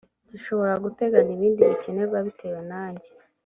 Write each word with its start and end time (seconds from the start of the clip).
gishobora 0.31 0.73
guteganya 0.85 1.31
ibindi 1.37 1.61
bikenerwa 1.71 2.17
bitewe 2.25 2.59
nanjye 2.71 3.09